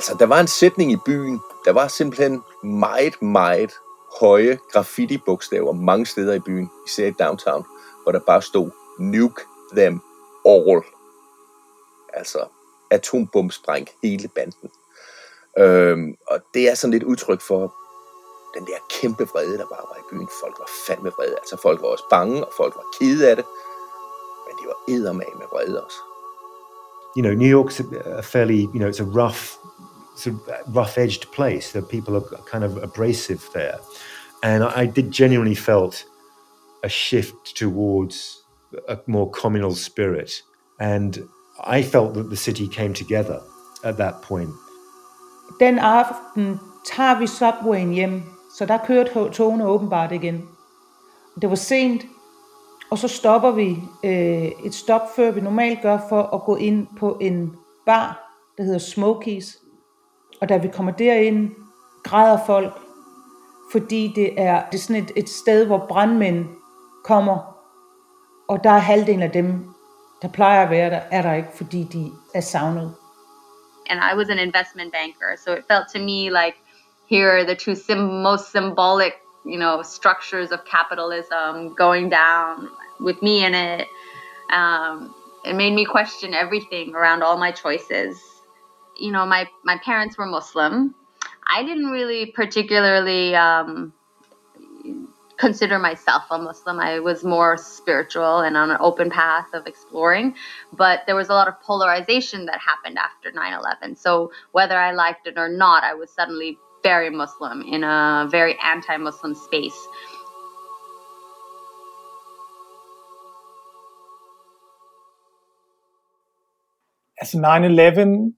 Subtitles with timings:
[0.00, 3.72] Altså, der var en sætning i byen, der var simpelthen meget, meget
[4.20, 7.64] høje graffiti-bogstaver mange steder i byen, især i downtown,
[8.02, 9.42] hvor der bare stod, nuke
[9.76, 10.02] them
[10.46, 10.82] all.
[12.12, 12.38] Altså,
[12.90, 14.70] atombomspræng hele banden.
[15.58, 17.74] Øhm, og det er sådan lidt udtryk for
[18.54, 20.28] den der kæmpe vrede, der bare var i byen.
[20.42, 21.36] Folk var fandme vrede.
[21.38, 23.44] Altså, folk var også bange, og folk var kede af det.
[24.46, 25.98] Men de var eddermage med vrede også.
[27.16, 27.78] You know, New York's
[28.18, 29.60] a fairly, you know, it's a rough
[30.20, 31.72] sort of rough-edged place.
[31.72, 33.78] The people are kind of abrasive there,
[34.42, 36.04] and I did genuinely felt
[36.84, 38.16] a shift towards
[38.88, 40.30] a more communal spirit,
[40.80, 41.18] and
[41.78, 43.40] I felt that the city came together
[43.84, 44.50] at that point.
[45.60, 48.22] Den aften tager vi subwayen hjem,
[48.56, 50.48] så der kørte togene åbenbart igen.
[51.42, 52.02] Det var sent,
[52.90, 56.86] og så stopper vi øh, et stop, før vi normalt gør, for at gå ind
[56.98, 59.58] på en bar, der hedder Smokies.
[60.40, 61.50] Og da vi kommer derind,
[62.04, 62.72] græder folk,
[63.72, 66.48] fordi det er, det er sådan et, et sted, hvor brandmænd
[67.04, 67.56] kommer,
[68.48, 69.74] og der er halvdelen af dem,
[70.22, 72.94] der plejer at være der, er der ikke, fordi de er savnet.
[73.90, 76.56] And I was an investment banker, so it felt to me like
[77.10, 82.68] here are the two sim- most symbolic, you know, structures of capitalism going down
[83.00, 83.86] with me in it.
[84.52, 88.29] Um, it made me question everything around all my choices
[89.00, 90.94] you know, my my parents were Muslim.
[91.52, 93.92] I didn't really particularly um,
[95.38, 96.78] consider myself a Muslim.
[96.78, 100.36] I was more spiritual and on an open path of exploring,
[100.72, 103.96] but there was a lot of polarization that happened after 9/11.
[103.98, 108.56] So whether I liked it or not, I was suddenly very Muslim in a very
[108.62, 109.88] anti-Muslim space.
[117.20, 118.32] as 9-11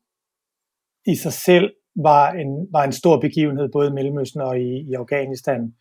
[1.06, 4.92] i sig selv var en, var en stor begivenhed, både i Mellemøsten og i, i
[4.94, 5.72] Afghanistan,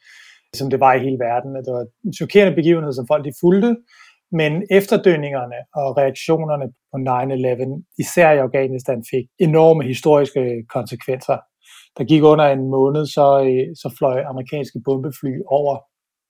[0.56, 1.56] som det var i hele verden.
[1.56, 3.76] Det var en chokerende begivenhed, som folk de fulgte,
[4.32, 11.38] men efterdønningerne og reaktionerne på 9-11, især i Afghanistan, fik enorme historiske konsekvenser.
[11.98, 15.74] Der gik under en måned, så, øh, så fløj amerikanske bombefly over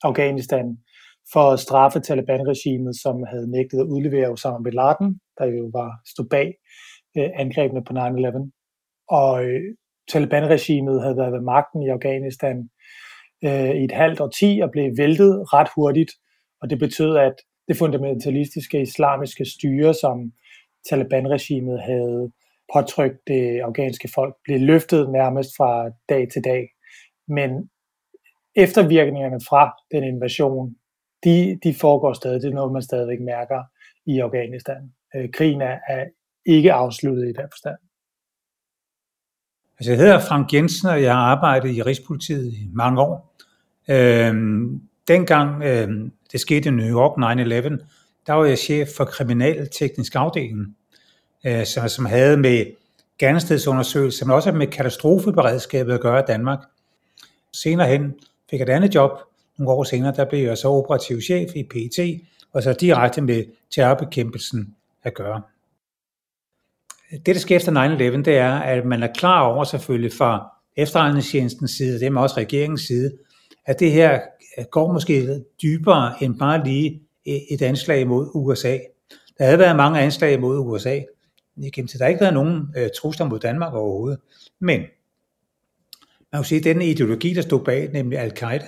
[0.04, 0.78] Afghanistan
[1.34, 5.90] for at straffe Taliban-regimet, som havde nægtet at udlevere Osama bin Laden, der jo var
[6.12, 6.48] stod bag
[7.18, 8.61] øh, angrebene på 9-11
[9.12, 9.62] og øh,
[10.12, 12.70] Taliban-regimet havde været ved magten i Afghanistan
[13.44, 16.12] øh, i et halvt årti og blev væltet ret hurtigt,
[16.62, 17.36] og det betød, at
[17.68, 20.32] det fundamentalistiske islamiske styre, som
[20.90, 22.32] Taliban-regimet havde
[22.74, 26.68] påtrykt det afghanske folk, blev løftet nærmest fra dag til dag.
[27.28, 27.70] Men
[28.56, 30.76] eftervirkningerne fra den invasion,
[31.24, 32.42] de, de foregår stadig.
[32.42, 33.64] Det er noget, man stadigvæk mærker
[34.06, 34.94] i Afghanistan.
[35.16, 36.06] Øh, krigen er, er
[36.46, 37.78] ikke afsluttet i den forstand.
[39.82, 43.36] Altså, jeg hedder Frank Jensen, og jeg har arbejdet i Rigspolitiet i mange år.
[43.90, 47.86] Øhm, dengang øhm, det skete i New York 9-11,
[48.28, 50.76] der var jeg chef for kriminalteknisk afdeling,
[51.46, 52.66] øh, som, som havde med
[53.20, 56.60] gerningsstedsundersøgelser, men også med katastrofeberedskabet at gøre i Danmark.
[57.54, 58.14] Senere hen
[58.50, 59.12] fik jeg et andet job.
[59.58, 62.22] Nogle år senere, der blev jeg så operativ chef i PET,
[62.54, 65.42] og så direkte med terrorbekæmpelsen at gøre
[67.12, 67.72] det, der sker efter
[68.18, 72.20] 9-11, det er, at man er klar over selvfølgelig fra efterretningstjenestens side, og det er
[72.20, 73.12] også regeringens side,
[73.66, 74.20] at det her
[74.72, 78.78] går måske dybere end bare lige et anslag mod USA.
[79.38, 81.00] Der havde været mange anslag mod USA.
[81.58, 84.20] Igennem til der har ikke været nogen øh, trusler mod Danmark overhovedet.
[84.60, 84.82] Men
[86.32, 88.68] man kan sige, at den ideologi, der stod bag, nemlig al-Qaida,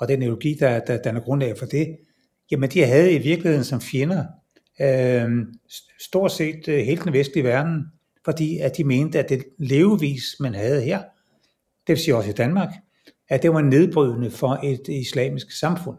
[0.00, 1.96] og den ideologi, der, der danner grundlag for det,
[2.50, 4.24] jamen de havde i virkeligheden som fjender
[4.80, 5.46] øh,
[6.00, 7.86] stort set øh, hele den vestlige verden,
[8.24, 10.98] fordi at de mente, at det levevis, man havde her,
[11.86, 12.68] det vil sige også i Danmark,
[13.28, 15.98] at det var nedbrydende for et islamisk samfund.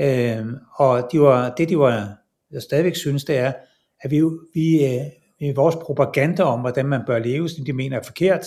[0.00, 0.46] Øh,
[0.76, 2.16] og de var, det de var,
[2.50, 3.52] jeg stadigvæk synes, det er,
[4.00, 4.22] at vi,
[4.54, 5.06] vi øh,
[5.40, 8.44] i vores propaganda om, hvordan man bør leve, som de mener er forkert,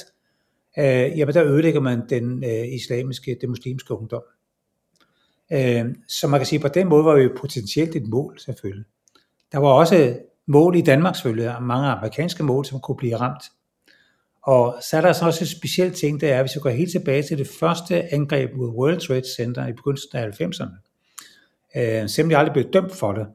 [0.80, 4.24] øh, jamen der ødelægger man den øh, islamiske, den muslimske ungdom.
[5.52, 8.86] Øh, så man kan sige, på den måde var vi potentielt et mål selvfølgelig.
[9.51, 13.44] Der var også mål i Danmark selvfølgelig, og mange amerikanske mål, som kunne blive ramt.
[14.44, 16.92] Og så er der så også et specielt ting, det er, hvis vi går helt
[16.92, 20.90] tilbage til det første angreb mod World Trade Center i begyndelsen af 90'erne,
[21.75, 23.28] øh, selvom de aldrig blev dømt for det,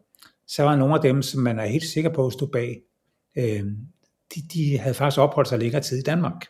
[0.46, 2.80] så var nogle af dem, som man er helt sikker på at stå bag,
[3.36, 3.64] øh,
[4.34, 6.46] de, de havde faktisk opholdt sig længere tid i Danmark.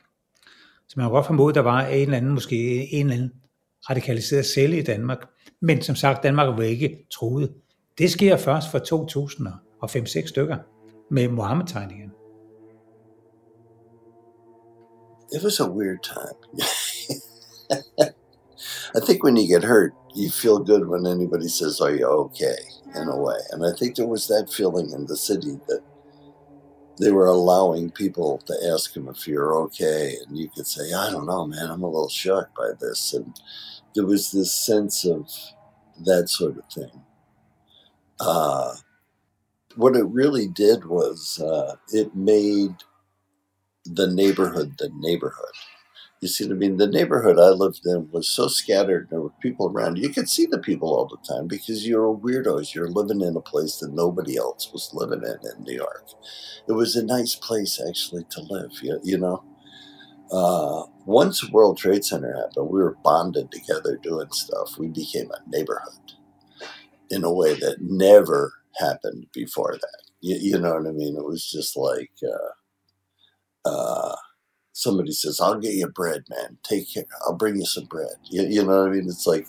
[0.89, 2.57] Så man kan godt formode, at der var en eller anden, måske
[2.93, 3.33] en eller anden
[3.91, 5.19] radikaliseret celle i Danmark.
[5.61, 7.53] Men som sagt, Danmark var ikke truet.
[7.99, 9.47] Det sker først for 2000
[9.83, 10.57] og 5-6 stykker
[11.11, 12.11] med Mohammed-tegningen.
[15.33, 16.39] it was a weird time.
[18.97, 22.57] I think when you get hurt, you feel good when anybody says, Are you okay?
[22.95, 23.39] in a way.
[23.51, 25.83] And I think there was that feeling in the city that
[26.99, 30.17] they were allowing people to ask him if you're okay.
[30.25, 33.15] And you could say, I don't know, man, I'm a little shocked by this.
[33.15, 33.37] And
[33.95, 35.29] there was this sense of
[36.05, 37.03] that sort of thing.
[38.21, 38.75] Uh,
[39.77, 42.75] what it really did was uh, it made
[43.85, 45.53] the neighborhood the neighborhood.
[46.21, 46.79] You see what I mean?
[46.79, 49.09] The neighborhood I lived in was so scattered.
[49.11, 49.99] There were people around.
[49.99, 52.75] You could see the people all the time because you're a weirdos.
[52.75, 56.07] You're living in a place that nobody else was living in in New York.
[56.69, 58.73] It was a nice place actually to live.
[58.83, 59.45] You, you know.
[60.33, 64.79] Uh, once World Trade Center happened, we were bonded together doing stuff.
[64.79, 66.15] We became a neighborhood
[67.11, 70.03] in a way that never happened before that.
[70.21, 71.17] You, you know what I mean?
[71.17, 72.13] It was just like.
[72.23, 74.15] Uh, uh,
[74.75, 76.59] somebody says, I'll get you bread, man.
[76.63, 77.07] Take care.
[77.27, 78.17] I'll bring you some bread.
[78.25, 79.07] You, you, know what I mean?
[79.09, 79.47] It's like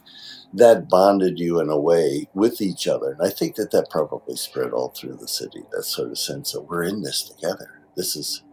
[0.53, 3.11] that bonded you in a way with each other.
[3.11, 6.53] And I think that that probably spread all through the city, that sort of sense
[6.53, 7.81] that we're in this together.
[7.97, 8.43] This is.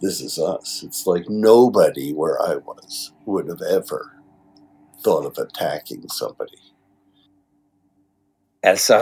[0.00, 0.82] This is us.
[0.82, 4.20] It's like nobody where I was would have ever
[5.04, 6.58] thought of attacking somebody.
[8.62, 8.94] Altså,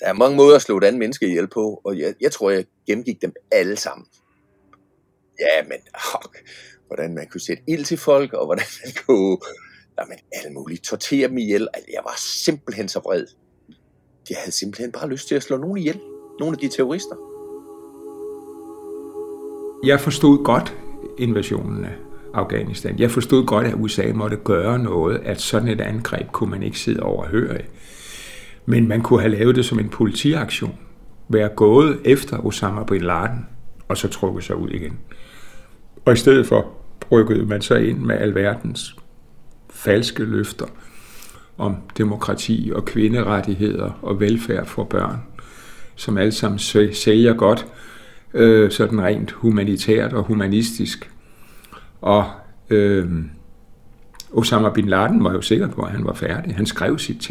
[0.00, 2.50] der er mange måder at slå et andet menneske ihjel på, og jeg, jeg tror,
[2.50, 4.06] jeg gennemgik dem alle sammen.
[5.40, 6.30] Ja, men oh,
[6.86, 9.38] hvordan man kunne sætte ild til folk, og hvordan man kunne
[10.00, 11.68] jamen, alle mulige tortere dem ihjel.
[11.74, 12.14] Altså, jeg var
[12.44, 13.26] simpelthen så vred.
[14.30, 16.00] Jeg havde simpelthen bare lyst til at slå nogen ihjel.
[16.40, 17.16] Nogle af de terrorister.
[19.84, 20.76] Jeg forstod godt
[21.18, 21.94] invasionen af
[22.34, 22.98] Afghanistan.
[22.98, 26.78] Jeg forstod godt, at USA måtte gøre noget, at sådan et angreb kunne man ikke
[26.78, 27.60] sidde overhøre.
[28.68, 30.78] Men man kunne have lavet det som en politiaktion.
[31.28, 33.46] Være gået efter Osama Bin Laden,
[33.88, 34.98] og så trukket sig ud igen.
[36.04, 36.72] Og i stedet for
[37.12, 38.96] rykkede man så ind med alverdens
[39.70, 40.66] falske løfter
[41.58, 45.18] om demokrati og kvinderettigheder og velfærd for børn,
[45.94, 46.58] som alle sammen
[46.92, 47.66] sælger godt,
[48.34, 51.10] øh, sådan rent humanitært og humanistisk.
[52.00, 52.24] Og
[52.70, 53.08] øh,
[54.32, 56.56] Osama Bin Laden var jo sikker på, at han var færdig.
[56.56, 57.30] Han skrev sit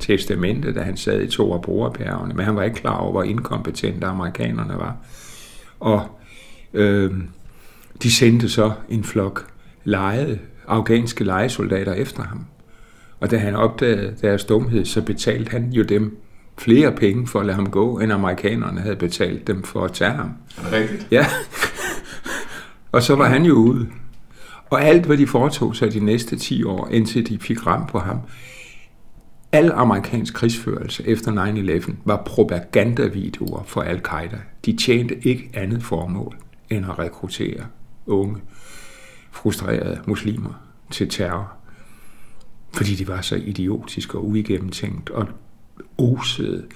[0.00, 3.22] testamente, da han sad i to af brugerbjergene, men han var ikke klar over, hvor
[3.22, 4.96] inkompetente amerikanerne var.
[5.80, 6.18] Og
[6.74, 7.12] øh,
[8.02, 9.52] de sendte så en flok
[9.84, 12.46] lejede, afghanske lejesoldater efter ham.
[13.20, 16.16] Og da han opdagede deres dumhed, så betalte han jo dem
[16.58, 20.10] flere penge for at lade ham gå, end amerikanerne havde betalt dem for at tage
[20.10, 20.30] ham.
[20.72, 21.06] Rigtigt?
[21.10, 21.26] Ja.
[22.92, 23.86] og så var han jo ude.
[24.70, 27.98] Og alt, hvad de foretog sig de næste 10 år, indtil de fik ram på
[27.98, 28.20] ham,
[29.52, 34.38] al amerikansk krigsførelse efter 9-11 var propagandavideoer for al-Qaida.
[34.64, 36.36] De tjente ikke andet formål
[36.70, 37.66] end at rekruttere
[38.06, 38.36] unge,
[39.30, 41.52] frustrerede muslimer til terror.
[42.74, 45.26] Fordi de var så idiotiske og uigennemtænkt og
[45.98, 46.66] osede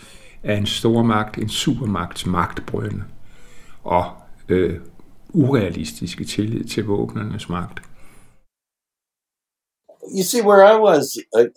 [0.42, 3.04] af en stormagt, en supermagts magtbrønde
[3.82, 4.04] og
[4.48, 4.78] øh,
[5.34, 6.84] urealistiske tillid til
[7.48, 7.80] magt.
[10.18, 11.04] You see, where I was,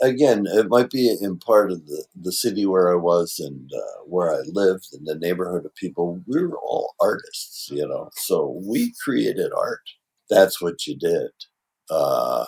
[0.01, 3.97] again, it might be in part of the, the city where I was and uh,
[4.13, 6.21] where I lived and the neighborhood of people.
[6.27, 8.35] We were all artists, you know, so
[8.71, 9.85] we created art.
[10.29, 11.31] that's what you did.
[11.89, 12.45] Uh,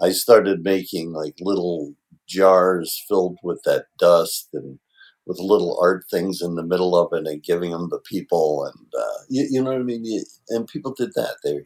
[0.00, 1.94] I started making like little
[2.28, 4.78] jars filled with that dust and
[5.26, 8.86] with little art things in the middle of it and giving them to people and
[8.96, 10.24] uh, you, you, know what I mean.
[10.50, 11.36] And people did that.
[11.42, 11.64] They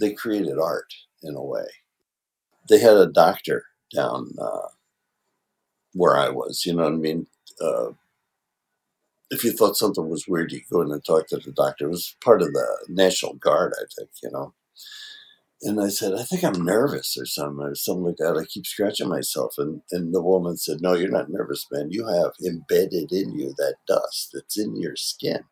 [0.00, 1.66] they created art in a way.
[2.68, 4.68] They had a doctor down uh,
[5.92, 6.64] where I was.
[6.66, 7.26] You know what I mean.
[7.60, 7.90] Uh,
[9.30, 11.86] if you thought something was weird, you go in and talk to the doctor.
[11.86, 14.54] It was part of the National Guard, I think, you know.
[15.62, 18.36] And I said, I think I'm nervous or something, or something like that.
[18.36, 19.54] I keep scratching myself.
[19.56, 21.88] And, and the woman said, No, you're not nervous, man.
[21.90, 25.44] You have embedded in you that dust that's in your skin.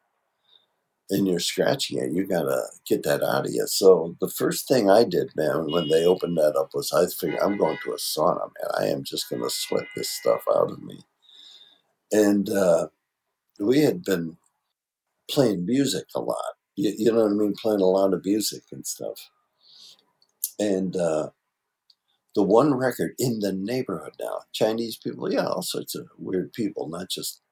[1.10, 2.12] And you're scratching it.
[2.12, 3.66] You got to get that out of you.
[3.66, 7.40] So the first thing I did, man, when they opened that up was I figured
[7.40, 8.70] I'm going to a sauna, man.
[8.78, 11.00] I am just going to sweat this stuff out of me.
[12.10, 12.88] And, uh,
[13.60, 14.36] we had been
[15.30, 16.54] playing music a lot.
[16.76, 17.54] You, you, know what I mean?
[17.60, 19.30] Playing a lot of music and stuff.
[20.58, 21.30] And uh,
[22.34, 26.88] the one record in the neighborhood now, Chinese people, yeah, all sorts of weird people,
[26.88, 27.42] not just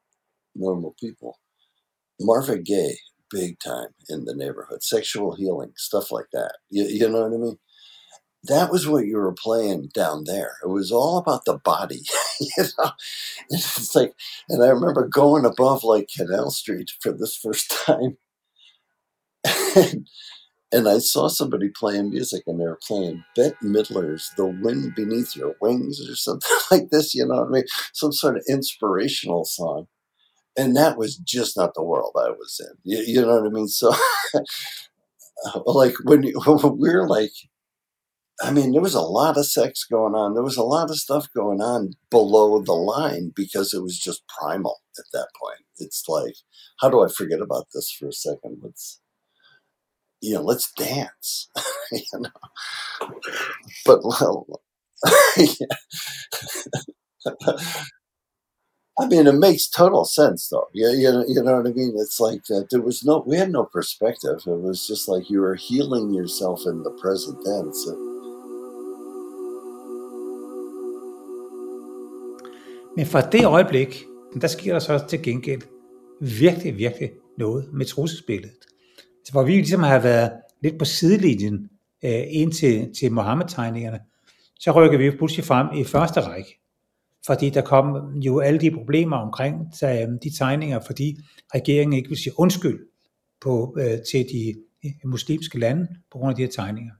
[0.54, 1.38] normal people.
[2.20, 2.98] Marvin Gaye,
[3.30, 4.82] big time in the neighborhood.
[4.82, 6.56] Sexual healing, stuff like that.
[6.70, 7.58] You, you know what I mean?
[8.44, 10.56] that was what you were playing down there.
[10.64, 12.02] It was all about the body,
[12.40, 12.90] you know.
[13.50, 14.14] It's like,
[14.48, 18.16] and I remember going above like Canal Street for this first time,
[20.72, 25.36] and, I saw somebody playing music and they were playing Bette Midler's The Wind Beneath
[25.36, 27.64] Your Wings or something like this, you know what I mean?
[27.92, 29.86] Some sort of inspirational song.
[30.56, 32.76] And that was just not the world I was in.
[32.84, 33.68] You, you know what I mean?
[33.68, 33.94] So,
[35.66, 37.32] like, when, you, when we're like,
[38.42, 40.34] I mean, there was a lot of sex going on.
[40.34, 44.24] There was a lot of stuff going on below the line because it was just
[44.26, 45.60] primal at that point.
[45.78, 46.34] It's like,
[46.80, 48.58] how do I forget about this for a second?
[48.62, 49.00] Let's,
[50.22, 51.48] you know, let's dance,
[51.92, 52.30] you know.
[53.84, 54.46] But well,
[58.98, 60.68] I mean, it makes total sense, though.
[60.72, 61.94] You, you, you know what I mean?
[61.96, 64.38] It's like uh, there was no, we had no perspective.
[64.46, 67.86] It was just like you were healing yourself in the present tense.
[72.96, 74.04] Men fra det øjeblik,
[74.40, 75.62] der sker der så til gengæld
[76.20, 78.71] virkelig, virkelig noget med trusselsbilledet.
[79.32, 81.68] Hvor vi ligesom har været lidt på sidelinjen
[82.04, 84.00] øh, ind til, til Mohammed-tegningerne,
[84.60, 86.58] så rykker vi pludselig frem i første række.
[87.26, 91.18] Fordi der kom jo alle de problemer omkring øh, de tegninger, fordi
[91.54, 92.80] regeringen ikke vil sige undskyld
[93.40, 96.92] på, øh, til de øh, muslimske lande på grund af de her tegninger.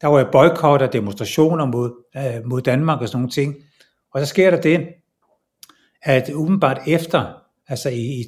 [0.00, 3.54] Der var boykot og demonstrationer mod, øh, mod Danmark og sådan nogle ting.
[4.14, 4.88] Og så sker der det,
[6.02, 7.34] at umiddelbart efter,
[7.68, 8.24] altså i, i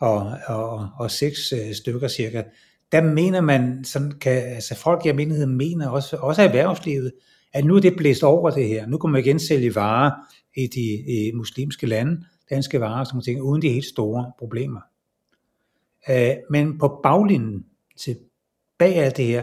[0.00, 2.42] 2006 øh, stykker cirka,
[2.92, 7.12] der mener man, sådan kan, altså folk i almindelighed mener, også, også erhvervslivet,
[7.52, 8.86] at nu er det blæst over det her.
[8.86, 10.10] Nu kan man igen sælge varer
[10.56, 10.80] i de
[11.12, 14.80] i muslimske lande, danske varer som ting, uden de helt store problemer.
[16.10, 17.64] Øh, men på baglinjen
[17.98, 18.18] til
[18.78, 19.42] bag alt det her,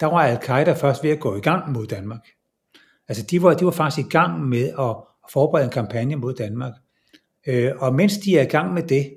[0.00, 2.28] der var al-Qaida først ved at gå i gang mod Danmark.
[3.08, 4.96] Altså de var, de var faktisk i gang med at
[5.32, 6.72] forberede en kampagne mod Danmark.
[7.46, 9.16] Øh, og mens de er i gang med det,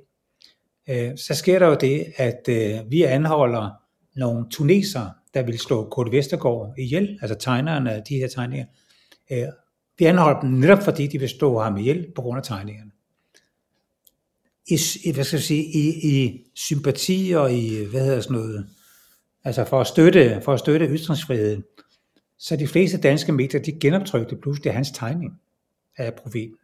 [0.89, 3.69] øh, så sker der jo det, at øh, vi anholder
[4.15, 8.65] nogle tuneser, der vil slå Kurt Vestergaard ihjel, altså tegnerne af de her tegninger.
[9.31, 9.47] Øh,
[9.97, 12.91] vi anholder dem netop fordi, de vil slå ham ihjel på grund af tegningerne.
[14.67, 18.69] I, i, hvad skal jeg sige, i, i sympati og i, hvad hedder sådan noget,
[19.43, 21.63] altså for at støtte, for at støtte ytringsfriheden,
[22.37, 25.41] så de fleste danske medier, de genoptrykte pludselig hans tegning
[25.97, 26.57] af profeten.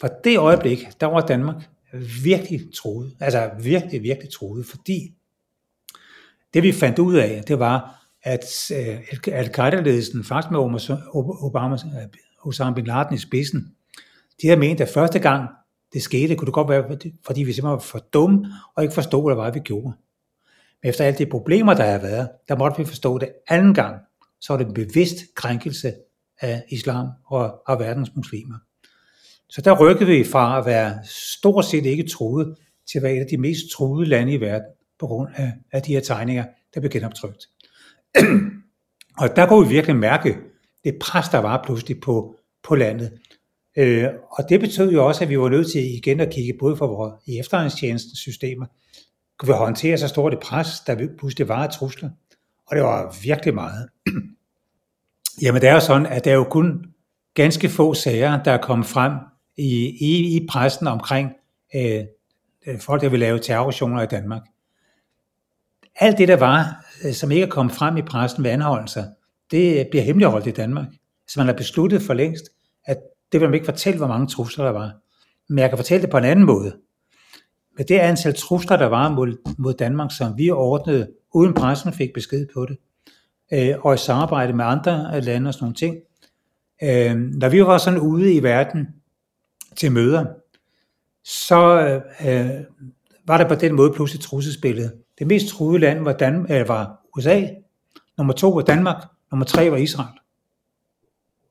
[0.00, 1.68] For det øjeblik, der var Danmark
[2.22, 5.14] virkelig troede, altså virkelig, virkelig troede, fordi
[6.54, 10.58] det vi fandt ud af, det var, at øh, Al-Qaida-ledelsen, faktisk med
[11.42, 12.08] Obama, øh,
[12.44, 13.74] Osama Bin Laden i spidsen,
[14.42, 15.48] de havde ment, at første gang
[15.92, 16.84] det skete, kunne det godt være,
[17.26, 19.92] fordi vi simpelthen var for dumme og ikke forstod, hvad det var, vi gjorde.
[20.82, 24.00] Men efter alle de problemer, der har været, der måtte vi forstå det anden gang,
[24.40, 25.94] så var det en bevidst krænkelse
[26.40, 28.58] af islam og af verdens muslimer.
[29.50, 32.56] Så der rykkede vi fra at være stort set ikke troet
[32.90, 35.82] til at være et af de mest troede lande i verden på grund af, af
[35.82, 37.46] de her tegninger, der blev genoptrykt.
[39.20, 40.36] og der kunne vi virkelig mærke
[40.84, 43.12] det pres, der var pludselig på, på landet.
[43.76, 46.76] Øh, og det betød jo også, at vi var nødt til igen at kigge både
[46.76, 48.66] for vores i efterretningstjenestens systemer,
[49.38, 52.10] kunne vi håndtere så stort et pres, der pludselig var af trusler.
[52.66, 53.88] Og det var virkelig meget.
[55.42, 56.84] Jamen det er jo sådan, at der er jo kun
[57.34, 59.12] ganske få sager, der er kommet frem
[59.58, 61.32] i, i, i pressen omkring
[61.74, 62.04] øh,
[62.66, 64.42] øh folk, der vil lave terroraktioner i Danmark.
[65.96, 69.04] Alt det, der var, øh, som ikke er kommet frem i pressen ved anholdelser,
[69.50, 70.86] det bliver hemmeligholdt i Danmark.
[71.28, 72.44] Så man har besluttet for længst,
[72.84, 72.98] at
[73.32, 74.92] det vil man ikke fortælle, hvor mange trusler der var.
[75.48, 76.76] Men jeg kan fortælle det på en anden måde.
[77.76, 82.12] Med det antal trusler, der var mod, mod Danmark, som vi ordnede, uden pressen fik
[82.14, 82.78] besked på det,
[83.52, 85.96] øh, og i samarbejde med andre øh, lande og sådan nogle ting.
[86.82, 88.88] Øh, når vi var sådan ude i verden
[89.78, 90.26] til møder,
[91.24, 91.78] så
[92.26, 92.50] øh,
[93.26, 94.92] var der på den måde pludselig trusselsbilledet.
[95.18, 97.46] Det mest truede land var, Dan- øh, var USA,
[98.18, 100.18] nummer to var Danmark, nummer tre var Israel.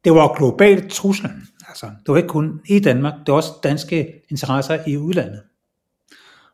[0.04, 1.48] Det var globalt truslen.
[1.68, 5.42] Altså, det var ikke kun i Danmark, det var også danske interesser i udlandet.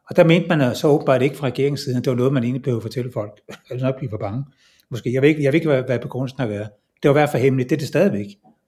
[0.10, 2.62] Og der mente man så åbenbart ikke fra regeringssiden, at det var noget, man egentlig
[2.63, 3.42] behøvede at fortælle folk.
[3.70, 4.46] Eller nok blive for bange.
[4.89, 5.13] Måske.
[5.13, 6.70] Jeg ved ikke, jeg ved ikke hvad, hvad begrundelsen har været.
[7.03, 7.70] Det var i hvert fald hemmeligt.
[7.70, 8.27] Det er det stadigvæk.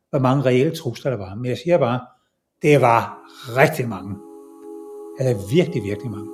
[0.10, 1.36] Hvor mange reelle trusler der var.
[1.36, 2.00] Men jeg siger bare,
[2.66, 3.00] det var
[3.58, 4.16] rigtig mange.
[5.20, 6.32] Altså virkelig, virkelig mange.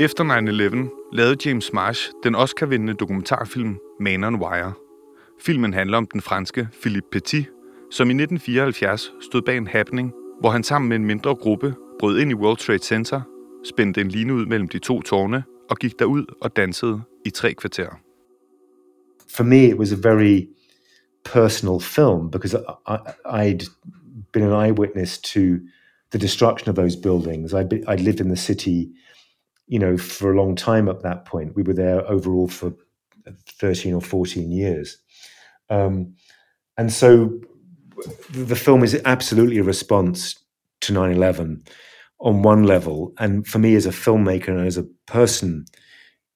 [0.00, 4.72] Efter 9-11 lavede James Marsh den Oscar-vindende dokumentarfilm Man on Wire.
[5.40, 7.46] Filmen handler om den franske Philippe Petit,
[7.90, 12.18] som i 1974 stod bag en happening, hvor han sammen med en mindre gruppe brød
[12.18, 13.20] ind i World Trade Center,
[13.64, 17.54] spændte en line ud mellem de to tårne og gik derud og dansede i tre
[17.54, 18.05] kvarter.
[19.28, 20.48] For me, it was a very
[21.24, 22.54] personal film because
[22.86, 23.64] I, I'd
[24.32, 25.60] been an eyewitness to
[26.10, 27.52] the destruction of those buildings.
[27.54, 28.90] I I lived in the city,
[29.66, 31.56] you know, for a long time at that point.
[31.56, 32.72] We were there overall for
[33.60, 34.98] thirteen or fourteen years,
[35.70, 36.14] um,
[36.76, 37.40] and so
[38.30, 40.36] the film is absolutely a response
[40.82, 41.66] to 9-11
[42.20, 45.64] on one level and for me as a filmmaker and as a person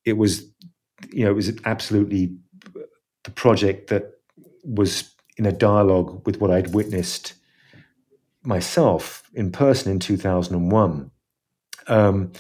[0.04, 0.44] it was
[1.11, 2.35] you know it was absolutely
[3.24, 4.18] the project that
[4.64, 7.34] was in a dialogue with what I'd witnessed
[8.42, 11.10] myself in person in 2001.
[11.86, 12.32] Um,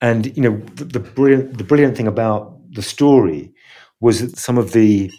[0.00, 3.52] and you know the, the, brilliant the brilliant thing about the story
[4.00, 5.10] was that some of the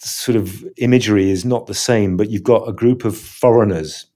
[0.00, 4.06] sort of imagery is not the same, but you've got a group of foreigners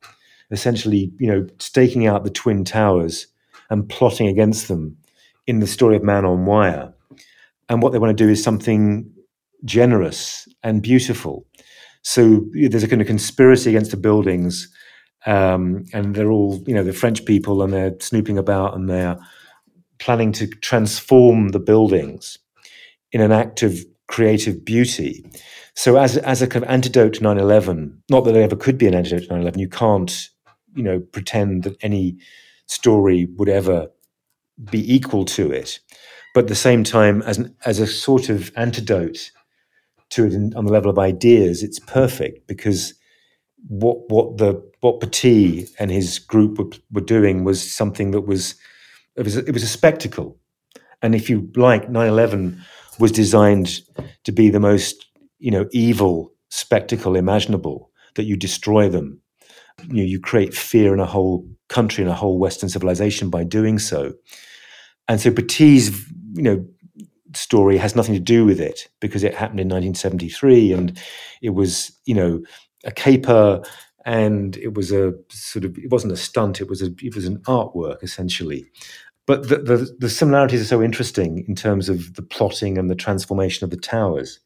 [0.50, 3.26] essentially, you know, staking out the twin towers
[3.70, 4.96] and plotting against them
[5.46, 6.92] in the story of Man on Wire.
[7.68, 9.10] And what they want to do is something
[9.64, 11.46] generous and beautiful.
[12.02, 14.72] So there's a kind of conspiracy against the buildings,
[15.26, 19.18] um, and they're all, you know, the French people, and they're snooping about, and they're
[19.98, 22.38] planning to transform the buildings
[23.12, 25.28] in an act of creative beauty.
[25.74, 28.86] So as as a kind of antidote to 9/11, not that there ever could be
[28.86, 30.30] an antidote to 9/11, you can't,
[30.74, 32.18] you know, pretend that any
[32.66, 33.88] story would ever
[34.70, 35.80] be equal to it.
[36.34, 39.30] But at the same time, as an, as a sort of antidote
[40.10, 42.94] to it in, on the level of ideas, it's perfect because
[43.68, 48.54] what what the what Petit and his group were, were doing was something that was
[49.16, 50.38] it was a, it was a spectacle,
[51.02, 52.58] and if you like, 9/11
[52.98, 53.80] was designed
[54.24, 55.06] to be the most
[55.38, 59.20] you know evil spectacle imaginable that you destroy them.
[59.88, 63.44] You know, you create fear in a whole country and a whole western civilization by
[63.44, 64.14] doing so.
[65.08, 65.90] And so Petit's
[66.34, 66.66] you know
[67.36, 70.98] story has nothing to do with it because it happened in 1973 and
[71.42, 72.42] it was you know
[72.84, 73.62] a caper
[74.04, 77.26] and it was a sort of it wasn't a stunt it was a it was
[77.26, 78.64] an artwork essentially.
[79.26, 82.94] But the, the, the similarities are so interesting in terms of the plotting and the
[82.94, 84.38] transformation of the towers.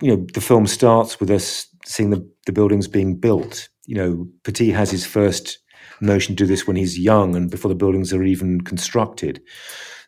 [0.00, 3.68] You know the film starts with us seeing the, the buildings being built.
[3.86, 5.58] You know petit has his first
[6.02, 9.40] notion to do this when he's young and before the buildings are even constructed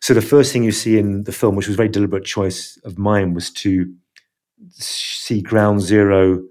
[0.05, 2.77] so the first thing you see in the film, which was a very deliberate choice
[2.83, 3.91] of mine, was to
[4.69, 6.43] see Ground Zero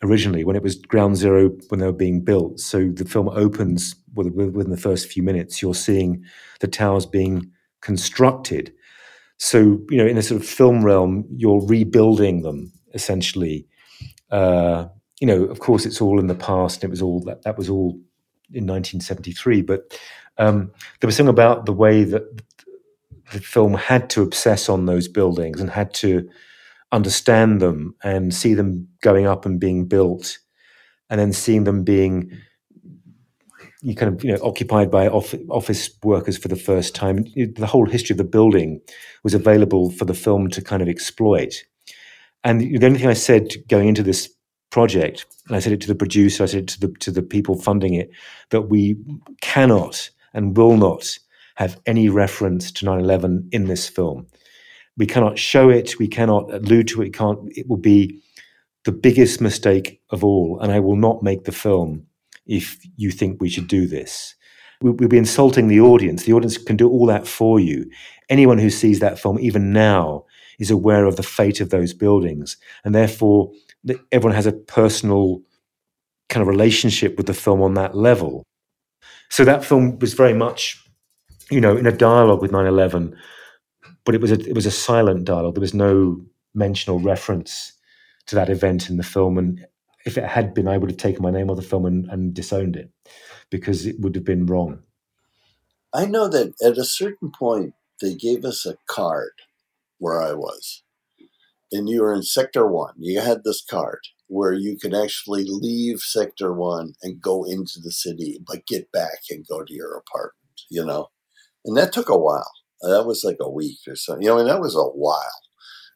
[0.00, 2.60] originally when it was Ground Zero when they were being built.
[2.60, 5.60] So the film opens within the first few minutes.
[5.60, 6.22] You're seeing
[6.60, 8.72] the towers being constructed.
[9.38, 13.66] So you know, in a sort of film realm, you're rebuilding them essentially.
[14.30, 14.86] Uh,
[15.20, 16.84] you know, of course, it's all in the past.
[16.84, 17.98] It was all that that was all
[18.54, 19.98] in 1973, but
[20.38, 22.22] um, there was something about the way that
[23.32, 26.28] the film had to obsess on those buildings and had to
[26.92, 30.38] understand them and see them going up and being built,
[31.10, 32.30] and then seeing them being
[33.82, 37.24] you kind of you know occupied by office workers for the first time.
[37.34, 38.80] The whole history of the building
[39.22, 41.64] was available for the film to kind of exploit.
[42.42, 44.33] And the only thing I said going into this
[44.74, 47.22] project, and I said it to the producer, I said it to the to the
[47.22, 48.10] people funding it,
[48.50, 48.96] that we
[49.40, 51.16] cannot and will not
[51.54, 54.26] have any reference to 9-11 in this film.
[54.96, 58.20] We cannot show it, we cannot allude to it, it can't it will be
[58.82, 62.06] the biggest mistake of all, and I will not make the film
[62.44, 62.64] if
[62.96, 64.34] you think we should do this.
[64.82, 66.24] We'll be insulting the audience.
[66.24, 67.88] The audience can do all that for you.
[68.28, 70.24] Anyone who sees that film, even now,
[70.58, 73.52] is aware of the fate of those buildings, and therefore
[74.12, 75.42] everyone has a personal
[76.28, 78.42] kind of relationship with the film on that level.
[79.30, 80.84] So that film was very much
[81.50, 83.14] you know, in a dialogue with 9/11,
[84.04, 85.54] but it was a it was a silent dialogue.
[85.54, 87.72] There was no mention or reference
[88.26, 89.66] to that event in the film, and
[90.06, 92.34] if it had been, I would have taken my name off the film and, and
[92.34, 92.90] disowned it
[93.50, 94.82] because it would have been wrong.
[95.92, 99.32] I know that at a certain point they gave us a card
[99.98, 100.82] where I was,
[101.72, 102.94] and you were in Sector One.
[102.98, 107.92] You had this card where you could actually leave Sector One and go into the
[107.92, 110.62] city, but get back and go to your apartment.
[110.70, 111.08] You know,
[111.64, 112.50] and that took a while.
[112.82, 114.16] That was like a week or so.
[114.20, 115.40] You know, and that was a while.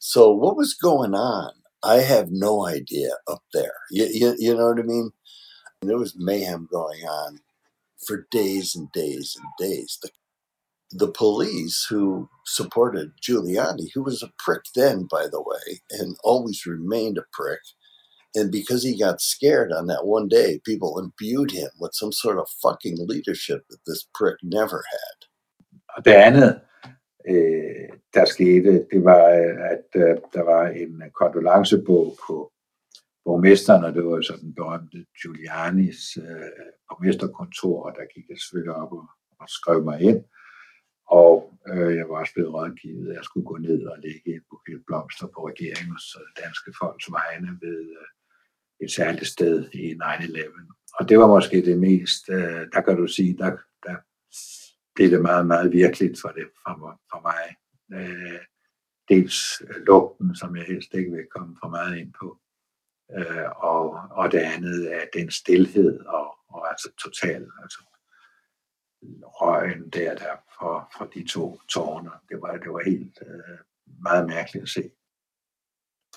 [0.00, 1.52] So what was going on?
[1.82, 3.74] I have no idea up there.
[3.90, 5.10] You, you, you know what I mean?
[5.80, 7.40] And there was mayhem going on
[8.06, 9.98] for days and days and days.
[10.02, 10.10] The,
[10.90, 16.66] the police who supported Giuliani, who was a prick then, by the way, and always
[16.66, 17.60] remained a prick,
[18.34, 22.38] and because he got scared on that one day, people imbued him with some sort
[22.38, 25.16] of fucking leadership that this prick never had.
[25.96, 26.60] Og det andet,
[27.28, 29.24] øh, der skete, det var,
[29.74, 32.52] at øh, der var en kondolencebog på,
[33.28, 38.38] borgmesteren, og det var jo så den berømte Giulianis øh, borgmesterkontor, og der gik jeg
[38.38, 39.04] selvfølgelig op og,
[39.40, 40.20] og skrev mig ind.
[41.10, 44.42] Og øh, jeg var også blevet rådgivet, at jeg skulle gå ned og lægge et
[44.50, 48.08] buket blomster på regeringens og danske folks vegne ved øh,
[48.80, 50.92] et særligt sted i 9-11.
[50.98, 53.96] Og det var måske det mest, øh, der kan du sige, der, der
[54.94, 57.44] blev det meget, meget virkeligt for, det, for, for mig.
[57.98, 58.40] Øh,
[59.08, 62.38] dels lugten, som jeg helst ikke vil komme for meget ind på,
[63.18, 67.78] øh, og, og det andet er den stillhed og, og altså total, altså
[69.22, 72.10] røgen der, der for, for de to tårne.
[72.28, 73.58] Det var, det var helt øh,
[74.02, 74.90] meget mærkeligt at se.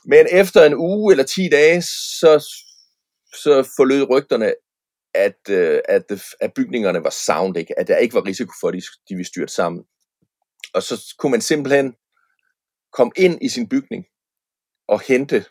[0.05, 2.45] Men efter en uge eller 10 dage, så,
[3.33, 4.53] så forlød rygterne,
[5.13, 6.03] at, øh, at,
[6.41, 7.79] at bygningerne var sound, ikke?
[7.79, 9.83] at der ikke var risiko for, at de, de ville styrte sammen.
[10.73, 11.95] Og så kunne man simpelthen
[12.93, 14.05] komme ind i sin bygning
[14.87, 15.45] og hente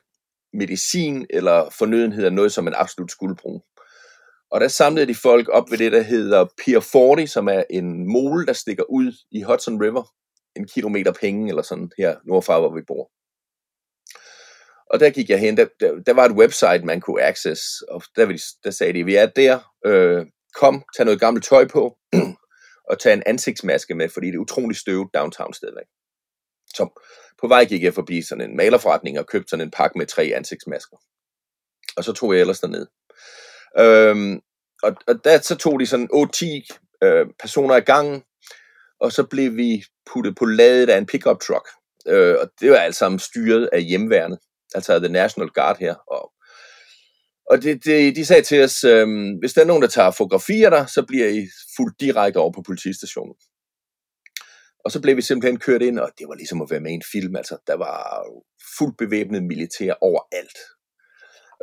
[0.52, 3.60] medicin eller fornødenheder, noget som man absolut skulle bruge.
[4.50, 8.12] Og der samlede de folk op ved det, der hedder Pier 40, som er en
[8.12, 10.04] mole, der stikker ud i Hudson River,
[10.56, 13.10] en kilometer penge eller sådan her nordfra, hvor vi bor.
[14.90, 18.02] Og der gik jeg hen, der, der, der var et website, man kunne access, og
[18.16, 18.26] der,
[18.64, 21.98] der sagde de, vi er der, øh, kom, tag noget gammelt tøj på,
[22.90, 25.86] og tag en ansigtsmaske med, fordi det er utrolig støvet downtown stadigvæk.
[26.74, 27.02] Så
[27.40, 30.22] på vej gik jeg forbi sådan en malerforretning og købte sådan en pakke med tre
[30.22, 30.96] ansigtsmasker.
[31.96, 32.86] Og så tog jeg ellers derned.
[33.78, 34.40] Øhm,
[34.82, 38.22] og, og der så tog de sådan 8-10 øh, personer i gangen,
[39.00, 41.68] og så blev vi puttet på ladet af en pickup truck.
[42.06, 44.38] Øh, og det var alt sammen styret af hjemværnet,
[44.74, 45.94] altså af The National Guard her.
[45.94, 46.32] Og,
[47.50, 49.08] og det, det, de sagde til os, øh,
[49.40, 52.62] hvis der er nogen, der tager fotografier der, så bliver I fuldt direkte over på
[52.62, 53.34] politistationen.
[54.84, 56.94] Og så blev vi simpelthen kørt ind, og det var ligesom at være med i
[56.94, 57.36] en film.
[57.36, 58.26] Altså, der var
[58.78, 60.58] fuldt bevæbnet militær overalt.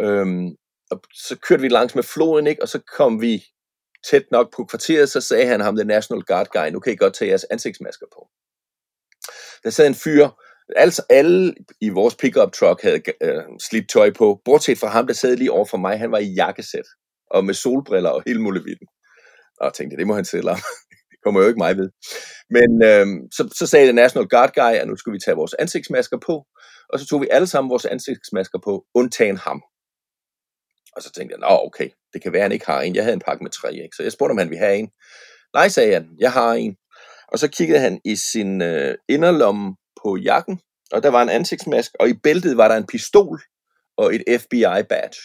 [0.01, 0.55] Øhm,
[0.91, 2.61] og så kørte vi langs med floden, ikke?
[2.61, 3.43] og så kom vi
[4.09, 6.95] tæt nok på kvarteret, så sagde han ham, the National Guard guy, nu kan I
[6.95, 8.29] godt tage jeres ansigtsmasker på.
[9.63, 10.27] Der sad en fyr,
[10.75, 15.13] altså alle i vores pickup truck havde øh, slidt tøj på, bortset fra ham, der
[15.13, 16.87] sad lige over for mig, han var i jakkesæt,
[17.31, 18.87] og med solbriller og hele muligheden.
[19.59, 20.57] Og jeg tænkte, det må han selv om.
[21.11, 21.89] det kommer jo ikke mig ved.
[22.49, 25.53] Men øh, så, så sagde The National Guard guy, at nu skulle vi tage vores
[25.53, 26.45] ansigtsmasker på,
[26.89, 29.61] og så tog vi alle sammen vores ansigtsmasker på, undtagen ham.
[30.97, 32.95] Og så tænkte jeg, nå okay, det kan være, han ikke har en.
[32.95, 33.95] Jeg havde en pakke med tre, ikke?
[33.95, 34.89] så jeg spurgte, om han ville have en.
[35.53, 36.75] Nej, sagde han, jeg har en.
[37.27, 40.59] Og så kiggede han i sin øh, inderlomme på jakken,
[40.91, 43.41] og der var en ansigtsmask, og i bæltet var der en pistol
[43.97, 45.21] og et FBI-badge.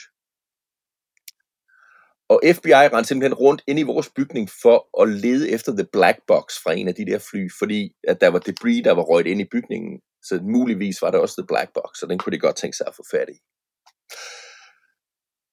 [2.29, 6.19] Og FBI rendte simpelthen rundt ind i vores bygning for at lede efter the black
[6.27, 9.27] box fra en af de der fly, fordi at der var debris, der var røget
[9.27, 10.01] ind i bygningen.
[10.23, 12.87] Så muligvis var der også the black box, og den kunne de godt tænke sig
[12.87, 13.39] at få fat i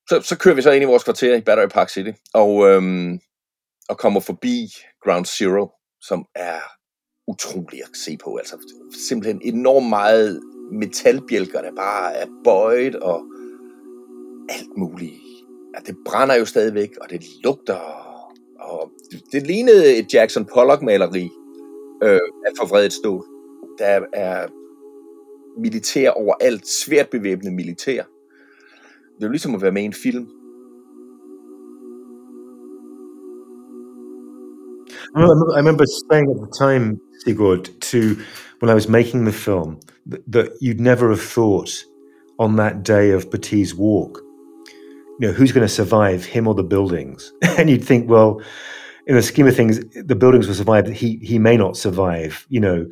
[0.10, 3.19] så, så kører vi så ind i vores kvarter i Battery Park City, og, øhm,
[3.89, 4.67] og kommer forbi
[5.04, 6.60] Ground Zero, som er
[7.28, 8.36] utrolig at se på.
[8.36, 8.58] Altså
[9.08, 10.41] simpelthen enormt meget
[10.72, 13.24] metalbjælker, der bare er bøjet og
[14.50, 15.13] alt muligt.
[15.76, 17.80] Ja, det brænder jo stadigvæk, og det lugter.
[18.60, 21.30] Og det, det lignede et Jackson Pollock-maleri
[22.04, 23.26] øh, af forvredet stål.
[23.80, 24.48] Der er
[25.62, 28.04] militær overalt, svært bevæbnet militær
[29.19, 30.27] det er jo ligesom at være med i en film.
[35.15, 35.21] I
[35.62, 37.97] remember saying at the time, Sigurd, to
[38.62, 39.79] when I was making the film,
[40.34, 41.86] that you'd never have thought
[42.38, 44.21] on that day of Batiste walk,
[45.19, 47.34] you know, who's going to survive, him or the buildings?
[47.58, 48.41] and you'd think, well,
[49.05, 50.88] in the scheme of things, the buildings will survive.
[50.88, 52.88] He he may not survive, you know,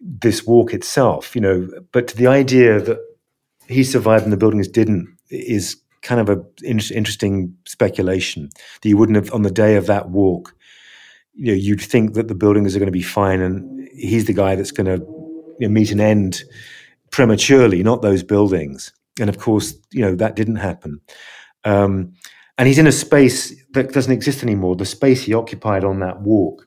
[0.00, 1.68] this walk itself, you know.
[1.92, 2.98] But the idea that
[3.68, 8.96] he survived and the buildings didn't is kind of a in- interesting speculation that you
[8.96, 10.54] wouldn't have on the day of that walk.
[11.34, 14.32] You know, you'd think that the buildings are going to be fine, and he's the
[14.32, 15.04] guy that's going to
[15.58, 16.42] you know, meet an end
[17.10, 18.92] prematurely, not those buildings.
[19.20, 21.00] And of course, you know that didn't happen.
[21.64, 22.14] Um,
[22.58, 24.76] and he's in a space that doesn't exist anymore.
[24.76, 26.66] The space he occupied on that walk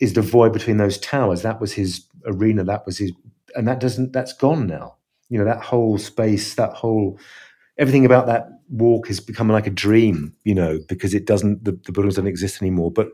[0.00, 1.42] is the void between those towers.
[1.42, 2.64] That was his arena.
[2.64, 3.12] That was his,
[3.54, 4.12] and that doesn't.
[4.12, 4.96] That's gone now.
[5.28, 7.18] You know that whole space, that whole
[7.78, 11.72] everything about that walk has become like a dream, you know, because it doesn't the,
[11.84, 12.90] the buildings don't exist anymore.
[12.90, 13.08] But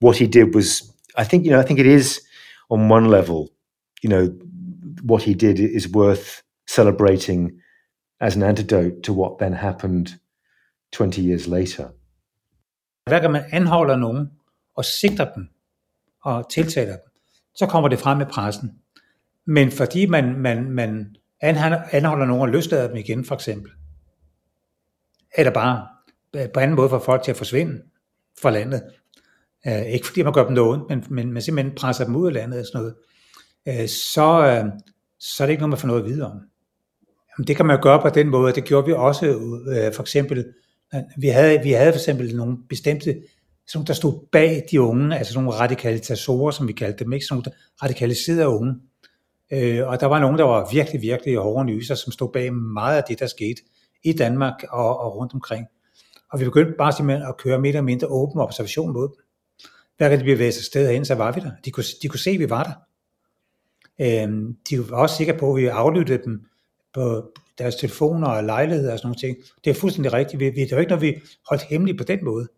[0.00, 2.20] what he did was, I think, you know, I think it is
[2.70, 3.50] on one level,
[4.02, 4.26] you know,
[5.02, 7.60] what he did is worth celebrating
[8.20, 10.18] as an antidote to what then happened
[10.92, 11.90] 20 years later.
[13.10, 14.30] Hver gang man anholder nogen
[14.76, 15.48] og sigter dem
[16.22, 17.10] og tiltaler dem,
[17.54, 18.70] så kommer det frem med pressen.
[19.46, 23.70] Men fordi man, man, man anholder nogen og løslader dem igen, for eksempel,
[25.36, 25.86] eller bare
[26.36, 27.82] øh, på anden måde får folk til at forsvinde
[28.42, 28.82] fra landet.
[29.66, 32.26] Øh, ikke fordi man gør dem noget ondt, men, men man simpelthen presser dem ud
[32.26, 32.94] af landet og sådan noget.
[33.68, 34.72] Øh, så, øh,
[35.18, 36.32] så er det ikke noget, man får noget at vide om.
[37.38, 40.44] Jamen, det kan man gøre på den måde, det gjorde vi også øh, for eksempel,
[40.94, 43.22] øh, vi havde, vi havde for eksempel nogle bestemte,
[43.68, 47.26] som der stod bag de unge, altså nogle radikalisatorer, som vi kaldte dem, ikke?
[47.26, 48.74] Sådan nogle radikaliserede unge.
[49.52, 52.96] Øh, og der var nogen, der var virkelig, virkelig hårde nyser, som stod bag meget
[52.96, 53.62] af det, der skete
[54.04, 55.66] i Danmark og, og rundt omkring.
[56.32, 59.16] Og vi begyndte bare simpelthen at køre mere eller mindre åben observation mod dem.
[59.96, 61.50] Hver gang de bevægede sig sted hen, så var vi der.
[61.64, 62.72] De kunne, de kunne se, at vi var der.
[64.00, 66.44] Øhm, de var også sikre på, at vi aflyttede dem
[66.94, 69.36] på deres telefoner og lejligheder og sådan nogle ting.
[69.64, 70.40] Det er fuldstændig rigtigt.
[70.40, 72.48] Vi, det var ikke noget, vi holdt hemmeligt på den måde.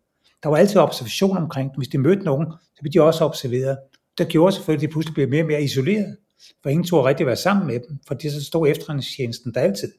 [0.43, 1.77] Der var altid observation omkring dem.
[1.77, 3.77] Hvis de mødte nogen, så blev de også observeret.
[4.17, 6.17] Der gjorde selvfølgelig, at de pludselig blev mere og mere isoleret.
[6.63, 9.91] For ingen tog rigtig være sammen med dem, for det så stod efterretningstjenesten der altid.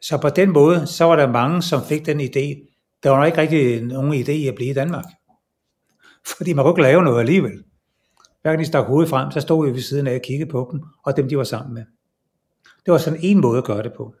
[0.00, 2.72] Så på den måde, så var der mange, som fik den idé.
[3.02, 5.04] Der var ikke rigtig nogen idé i at blive i Danmark.
[6.36, 7.64] Fordi man kunne ikke lave noget alligevel.
[8.42, 10.80] Hverken de stak hovedet frem, så stod vi ved siden af og kiggede på dem,
[11.04, 11.84] og dem de var sammen med.
[12.84, 14.14] Det var sådan en måde at gøre det på.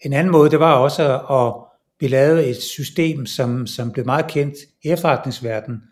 [0.00, 1.68] En anden måde, det var også at
[2.00, 5.82] vi lavede et system, som, som blev meget kendt i efterretningsverdenen,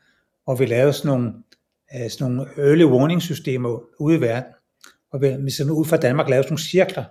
[0.44, 1.32] hvor vi lavede sådan nogle,
[1.94, 4.52] øh, sådan nogle early warning systemer ude i verden,
[5.12, 7.04] og vi sådan ud fra Danmark lavede sådan nogle cirkler,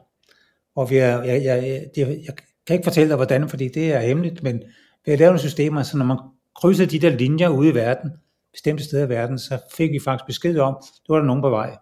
[0.75, 2.35] og vi er, jeg, jeg, jeg, jeg
[2.67, 4.63] kan ikke fortælle dig hvordan, fordi det er hemmeligt, men
[5.05, 6.17] vi har lavet nogle systemer, så når man
[6.55, 8.11] krydser de der linjer ude i verden,
[8.51, 11.41] bestemte steder i verden, så fik vi faktisk besked om, at der var der nogen
[11.41, 11.77] på vej.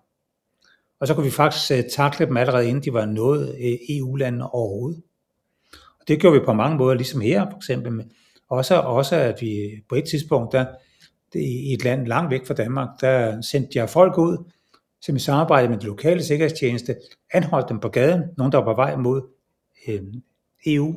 [1.00, 3.98] Og så kunne vi faktisk uh, takle dem allerede inden de var nået øh, uh,
[3.98, 5.02] EU-landene overhovedet.
[5.74, 7.92] Og det gjorde vi på mange måder, ligesom her for eksempel.
[7.92, 8.12] Men
[8.50, 10.66] Også, også at vi øh, på et tidspunkt, der,
[11.34, 14.52] det, i et land langt væk fra Danmark, der sendte jeg folk ud,
[15.06, 16.96] som i samarbejde med den lokale sikkerhedstjeneste,
[17.34, 19.22] anholdt dem på gaden, nogen der var på vej mod
[19.88, 20.02] øh,
[20.66, 20.96] EU,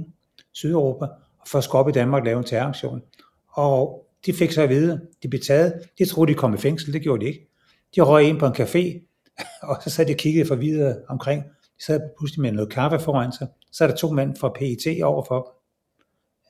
[0.52, 1.06] Sydeuropa,
[1.46, 3.02] for at skubbe i Danmark og lave en terroraktion.
[3.48, 5.72] Og de fik så at vide, de blev taget.
[5.98, 7.48] De troede, de kom i fængsel, det gjorde de ikke.
[7.96, 9.12] De røg ind på en café,
[9.68, 11.42] og så sad de og kiggede for videre omkring.
[11.78, 13.48] De sad pludselig med noget kaffe foran sig.
[13.72, 15.52] Så er der to mænd fra PET overfor dem.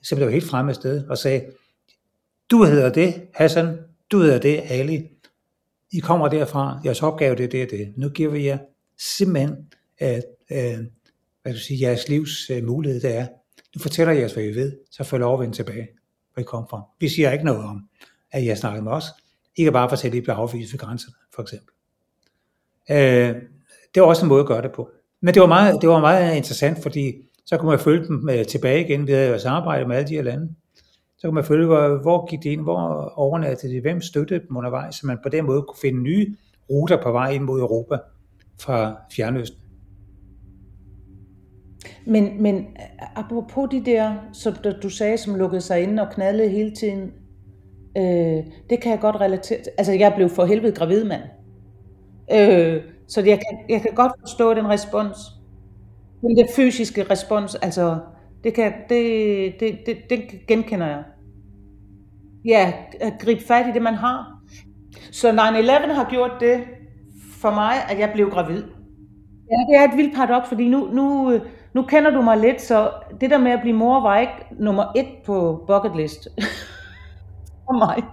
[0.03, 1.45] Så blev helt fremme af sted og sagde,
[2.51, 3.79] du hedder det, Hassan,
[4.13, 5.09] du hedder det, Ali.
[5.97, 7.93] I kommer derfra, jeres opgave det er det det.
[7.97, 8.59] Nu giver vi jer
[9.17, 9.57] simpelthen,
[9.99, 13.27] at, øh, hvad skal du sige, jeres livs øh, mulighed, det er.
[13.75, 15.89] Nu fortæller jeg jeres, hvad I ved, så får lov at vende tilbage
[16.37, 16.83] hvor I kom fra.
[17.01, 17.89] Vi siger ikke noget om,
[18.31, 19.05] at I har snakket med os.
[19.57, 21.75] I kan bare fortælle, at I bliver afvist ved grænserne, for eksempel.
[22.91, 23.43] Øh,
[23.95, 24.91] det var også en måde at gøre det på.
[25.21, 27.15] Men det var meget, det var meget interessant, fordi
[27.47, 29.07] så kunne man følge dem øh, tilbage igen.
[29.07, 30.55] Vi havde jo samarbejdet med alle de her lande.
[31.19, 34.57] Så kunne man følge, hvor, hvor gik de ind, hvor overnattede de, hvem støttede dem
[34.57, 36.37] undervejs, så man på den måde kunne finde nye
[36.71, 37.99] ruter på vej ind mod Europa
[38.61, 39.61] fra Fjernøsten.
[42.07, 42.67] Men, men
[43.17, 47.13] apropos de der, som du sagde, som lukkede sig inde og knaldede hele tiden,
[47.97, 49.73] øh, det kan jeg godt relatere til.
[49.79, 51.23] Altså, jeg blev for helvede gravid, mand.
[52.33, 55.19] Øh, så jeg kan, jeg kan godt forstå den respons.
[56.21, 57.99] Den der fysiske respons, altså,
[58.47, 61.03] det, kan, det, det, det, det genkender jeg.
[62.45, 64.43] Ja, at gribe fat i det, man har.
[65.13, 65.35] Så 9-11
[65.93, 66.65] har gjort det
[67.41, 68.63] for mig, at jeg blev gravid.
[69.51, 71.39] Ja, det er et vildt paradoks, fordi nu, nu,
[71.75, 74.85] nu kender du mig lidt, så det der med at blive mor var ikke nummer
[74.97, 76.29] et på bucket list
[77.67, 78.05] for mig.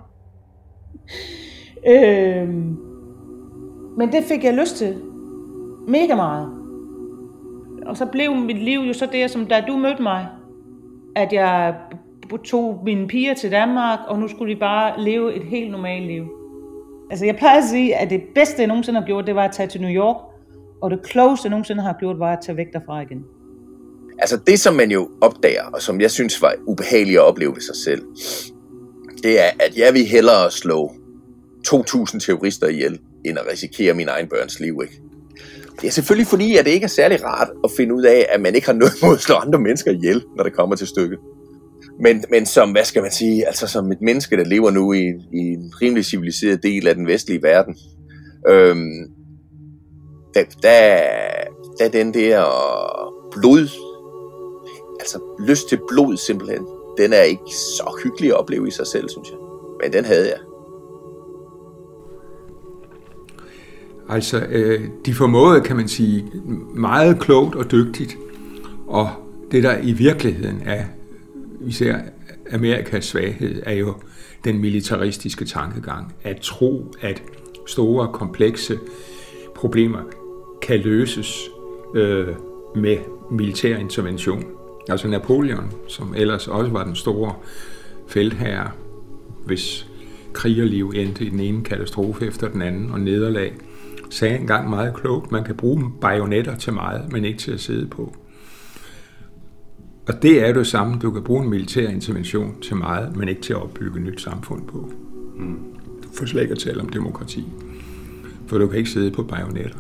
[1.88, 2.78] Øhm,
[3.98, 5.02] men det fik jeg lyst til.
[5.88, 6.63] Mega meget.
[7.86, 10.28] Og så blev mit liv jo så det, som da du mødte mig,
[11.16, 11.76] at jeg
[12.46, 16.26] tog mine piger til Danmark, og nu skulle de bare leve et helt normalt liv.
[17.12, 19.52] Altså jeg plejer at sige, at det bedste, jeg nogensinde har gjort, det var at
[19.52, 20.16] tage til New York,
[20.82, 23.24] og det klogeste, jeg nogensinde har gjort, var at tage væk derfra igen.
[24.20, 27.62] Altså det, som man jo opdager, og som jeg synes var ubehageligt at opleve ved
[27.62, 28.02] sig selv,
[29.24, 30.92] det er, at jeg vil hellere slå
[31.68, 35.03] 2.000 terrorister ihjel, end at risikere min egen børns liv, ikke?
[35.82, 38.42] Det er selvfølgelig fordi, at det ikke er særlig rart at finde ud af, at
[38.42, 41.20] man ikke har noget mod at slå andre mennesker ihjel, når det kommer til stykket.
[42.00, 45.08] Men, men som, hvad skal man sige, altså som et menneske, der lever nu i,
[45.34, 47.76] i en rimelig civiliseret del af den vestlige verden,
[48.50, 49.10] øhm,
[50.34, 51.00] der, der,
[51.80, 52.46] der den der
[53.32, 53.68] blod
[55.00, 59.10] altså lyst til blod simpelthen, den er ikke så hyggelig at opleve i sig selv,
[59.10, 59.38] synes jeg.
[59.84, 60.40] Men den havde jeg.
[64.10, 66.26] Altså, øh, de formåede, kan man sige,
[66.76, 68.18] meget klogt og dygtigt,
[68.88, 69.10] og
[69.52, 70.84] det der i virkeligheden er,
[71.68, 71.98] især
[72.52, 73.94] Amerikas svaghed, er jo
[74.44, 76.14] den militaristiske tankegang.
[76.24, 77.24] At tro, at
[77.68, 78.78] store, komplekse
[79.56, 80.00] problemer
[80.62, 81.40] kan løses
[81.96, 82.28] øh,
[82.76, 82.98] med
[83.32, 84.44] militær intervention
[84.90, 87.34] Altså Napoleon, som ellers også var den store
[88.08, 88.72] feltherre,
[89.46, 89.88] hvis
[90.34, 93.54] krigerliv endte i den ene katastrofe efter den anden og nederlag,
[94.14, 97.88] sagde engang meget klogt, man kan bruge bajonetter til meget, men ikke til at sidde
[97.88, 98.16] på.
[100.08, 103.42] Og det er det samme, du kan bruge en militær intervention til meget, men ikke
[103.42, 104.92] til at opbygge et nyt samfund på.
[105.38, 105.58] Mm.
[106.04, 107.44] Du får slet ikke at tale om demokrati,
[108.48, 109.80] for du kan ikke sidde på bajonetter.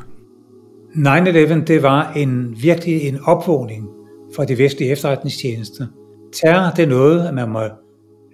[0.96, 3.90] 9-11, det var en virkelig en opvågning
[4.36, 5.88] for de vestlige efterretningstjenester.
[6.34, 7.62] Terror, det er noget, at man må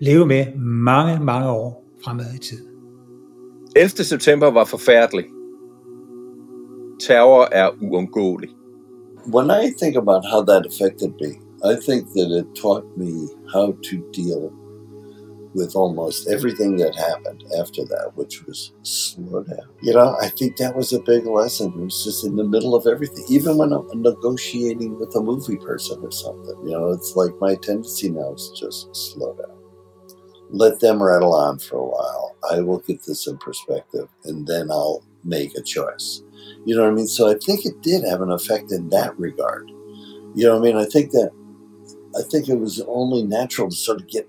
[0.01, 2.65] leve med mange, mange år fremad i tid.
[3.75, 3.89] 11.
[3.89, 5.25] september var forfærdelig.
[6.99, 8.49] Terror er uundgåelig.
[9.25, 13.73] When I think about how that affected me, I think that it taught me how
[13.81, 14.51] to deal
[15.53, 19.67] with almost everything that happened after that, which was slow down.
[19.81, 21.73] You know, I think that was a big lesson.
[21.73, 23.25] It was just in the middle of everything.
[23.29, 27.55] Even when I'm negotiating with a movie person or something, you know, it's like my
[27.55, 29.57] tendency now is just slow down.
[30.49, 32.35] Let them rattle on for a while.
[32.51, 36.23] I will get this in perspective and then I'll make a choice.
[36.65, 37.07] You know what I mean?
[37.07, 39.69] So I think it did have an effect in that regard.
[40.35, 40.77] You know what I mean?
[40.77, 41.31] I think that
[42.17, 44.27] I think it was only natural to sort of get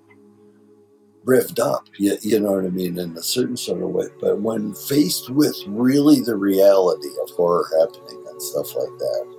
[1.24, 4.06] revved up, you, you know what I mean, in a certain sort of way.
[4.20, 9.36] But when faced with really the reality of horror happening and stuff like that,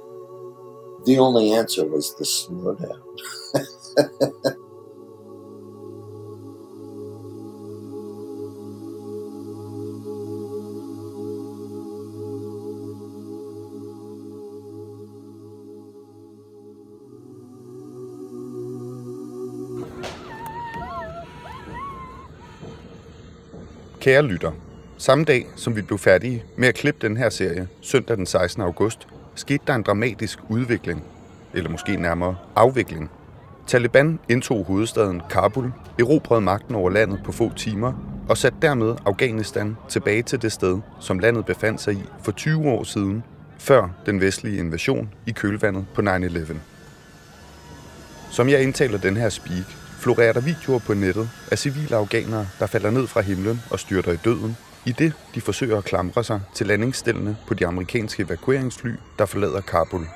[1.06, 4.56] the only answer was to slow down.
[24.02, 24.52] Kære lytter,
[24.98, 28.62] samme dag som vi blev færdige med at klippe den her serie, søndag den 16.
[28.62, 31.04] august, skete der en dramatisk udvikling,
[31.54, 33.10] eller måske nærmere afvikling.
[33.68, 37.94] Taliban indtog hovedstaden Kabul, erobrede magten over landet på få timer
[38.30, 42.70] og satte dermed Afghanistan tilbage til det sted, som landet befandt sig i for 20
[42.70, 43.24] år siden,
[43.58, 46.54] før den vestlige invasion i kølvandet på 9-11.
[48.32, 52.66] Som jeg indtaler den her speak, florerer der videoer på nettet af civile afghanere, der
[52.66, 56.42] falder ned fra himlen og styrter i døden, i det de forsøger at klamre sig
[56.54, 60.08] til landingsstillene på de amerikanske evakueringsfly, der forlader Kabul.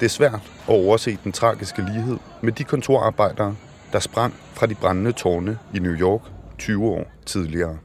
[0.00, 3.56] Det er svært at overse den tragiske lighed med de kontorarbejdere,
[3.92, 6.20] der sprang fra de brændende tårne i New York
[6.58, 7.78] 20 år tidligere.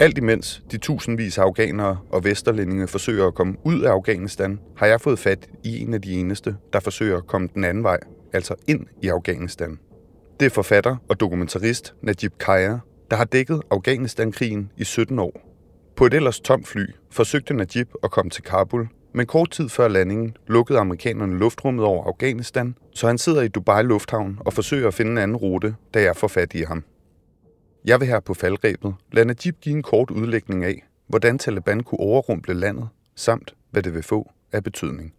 [0.00, 4.86] Alt imens de tusindvis af afghanere og vesterlændinge forsøger at komme ud af Afghanistan, har
[4.86, 7.98] jeg fået fat i en af de eneste, der forsøger at komme den anden vej,
[8.38, 9.78] altså ind i Afghanistan.
[10.40, 12.78] Det er forfatter og dokumentarist Najib Kaya,
[13.10, 15.40] der har dækket Afghanistan-krigen i 17 år.
[15.96, 19.88] På et ellers tomt fly forsøgte Najib at komme til Kabul, men kort tid før
[19.88, 24.94] landingen lukkede amerikanerne luftrummet over Afghanistan, så han sidder i Dubai Lufthavn og forsøger at
[24.94, 26.84] finde en anden rute, da jeg får fat i ham.
[27.84, 32.00] Jeg vil her på faldrebet lade Najib give en kort udlægning af, hvordan Taliban kunne
[32.00, 35.14] overrumple landet, samt hvad det vil få af betydning.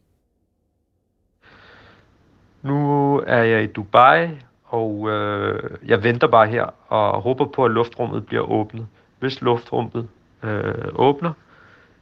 [2.62, 4.30] Nu er jeg i Dubai,
[4.66, 8.88] og øh, jeg venter bare her og håber på, at luftrummet bliver åbnet.
[9.20, 10.08] Hvis luftrummet
[10.44, 11.34] øh, åbner,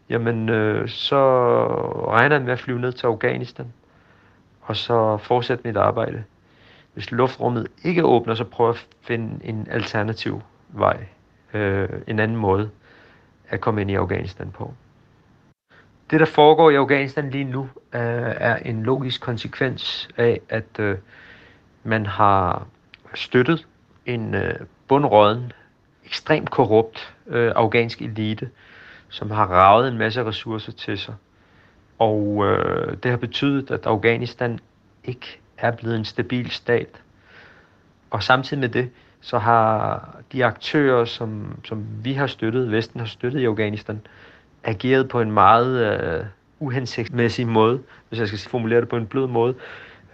[0.10, 1.18] jamen øh, så
[2.08, 3.74] regner jeg med at flyve ned til Afghanistan,
[4.62, 6.24] og så fortsætte mit arbejde.
[6.94, 11.06] Hvis luftrummet ikke åbner, så prøver jeg at finde en alternativ vej,
[11.54, 12.70] øh, en anden måde
[13.50, 14.74] at komme ind i Afghanistan på.
[16.10, 17.62] Det, der foregår i Afghanistan lige nu,
[17.94, 18.02] øh,
[18.38, 20.98] er en logisk konsekvens af, at øh,
[21.84, 22.68] man har
[23.14, 23.68] støttet
[24.06, 24.56] en øh,
[24.88, 25.52] bundråden,
[26.06, 28.50] ekstremt korrupt øh, afghansk elite,
[29.10, 31.16] som har ravet en masse ressourcer til sig.
[32.00, 34.60] Og øh, det har betydet, at Afghanistan
[35.04, 37.02] ikke er blevet en stabil stat.
[38.10, 38.90] Og samtidig med det,
[39.22, 44.02] så har de aktører, som, som vi har støttet, Vesten har støttet i Afghanistan,
[44.68, 46.26] ageret på en meget øh,
[46.60, 49.56] uhensigtsmæssig måde, hvis jeg skal formulere det på en blød måde.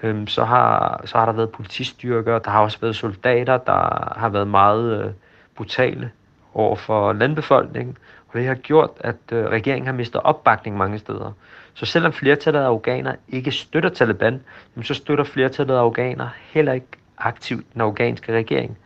[0.04, 4.30] Øhm, så, har, så har der været politistyrker, der har også været soldater, der har
[4.30, 5.12] været meget øh,
[5.56, 6.12] brutale
[6.54, 7.98] over for landbefolkningen,
[8.28, 11.32] og det har gjort, at øh, regeringen har mistet opbakning mange steder.
[11.74, 14.42] Så selvom flertallet af afghanere ikke støtter Taliban,
[14.82, 16.88] så støtter flertallet af afghanere heller ikke
[17.18, 18.78] aktivt den afghanske regering.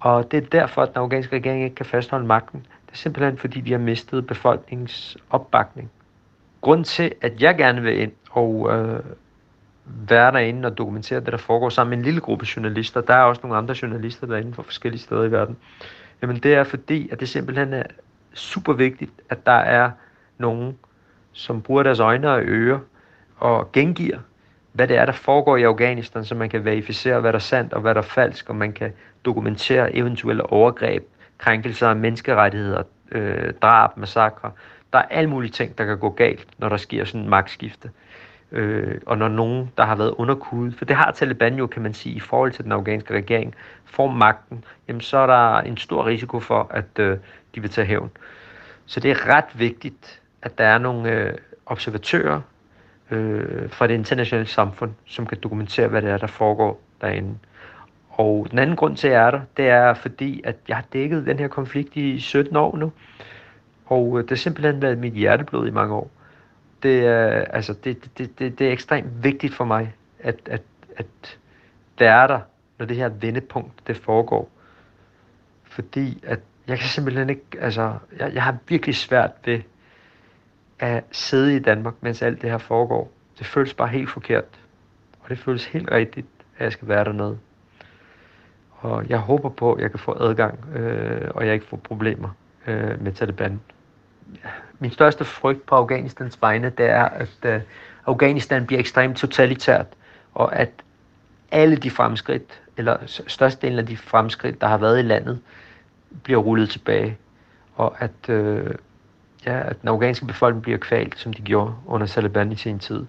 [0.00, 2.66] Og det er derfor, at den afghanske regering ikke kan fastholde magten.
[2.96, 5.90] Simpelthen fordi, vi har mistet befolkningens opbakning.
[6.60, 9.00] Grunden til, at jeg gerne vil ind og øh,
[9.84, 13.22] være derinde og dokumentere det, der foregår sammen med en lille gruppe journalister, der er
[13.22, 15.56] også nogle andre journalister derinde fra forskellige steder i verden,
[16.22, 17.82] jamen det er fordi, at det simpelthen er
[18.34, 19.90] super vigtigt, at der er
[20.38, 20.78] nogen,
[21.32, 22.78] som bruger deres øjne og ører
[23.36, 24.18] og gengiver,
[24.72, 27.72] hvad det er, der foregår i Afghanistan, så man kan verificere, hvad der er sandt
[27.72, 28.92] og hvad der er falsk, og man kan
[29.24, 31.04] dokumentere eventuelle overgreb,
[31.38, 32.82] krænkelser af menneskerettigheder,
[33.12, 34.50] øh, drab, massakre.
[34.92, 37.90] Der er alle mulige ting, der kan gå galt, når der sker sådan en magtskifte.
[38.52, 41.94] Øh, og når nogen, der har været underkudet, for det har Taliban jo, kan man
[41.94, 46.06] sige, i forhold til den afghanske regering, får magten, jamen så er der en stor
[46.06, 47.18] risiko for, at øh,
[47.54, 48.10] de vil tage hævn.
[48.86, 51.34] Så det er ret vigtigt, at der er nogle øh,
[51.66, 52.40] observatører
[53.10, 57.34] øh, fra det internationale samfund, som kan dokumentere, hvad det er, der foregår derinde.
[58.16, 60.84] Og den anden grund til, at jeg er der, det er fordi, at jeg har
[60.92, 62.92] dækket den her konflikt i 17 år nu.
[63.86, 66.10] Og øh, det har simpelthen været mit hjerteblod i mange år.
[66.82, 70.62] Det er, altså, det, det, det, det er ekstremt vigtigt for mig, at, at,
[70.96, 71.38] at
[71.98, 72.40] det er der,
[72.78, 74.50] når det her vendepunkt det foregår.
[75.64, 79.60] Fordi at jeg kan simpelthen ikke, altså, jeg, jeg har virkelig svært ved
[80.78, 83.12] at sidde i Danmark, mens alt det her foregår.
[83.38, 84.44] Det føles bare helt forkert.
[85.20, 86.26] Og det føles helt rigtigt,
[86.58, 87.38] at jeg skal være dernede.
[88.86, 92.28] Og jeg håber på, at jeg kan få adgang, øh, og jeg ikke får problemer
[92.66, 93.60] øh, med Taliban.
[94.78, 97.60] Min største frygt på Afghanistans vegne, det er, at øh,
[98.06, 99.86] Afghanistan bliver ekstremt totalitært,
[100.34, 100.70] og at
[101.50, 105.40] alle de fremskridt, eller størstedelen af de fremskridt, der har været i landet,
[106.22, 107.16] bliver rullet tilbage.
[107.74, 108.74] Og at, øh,
[109.46, 113.06] ja, at den afghanske befolkning bliver kvalt, som de gjorde under Taliban i sin tid.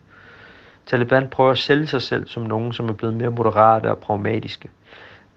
[0.86, 4.70] Taliban prøver at sælge sig selv som nogen, som er blevet mere moderate og pragmatiske.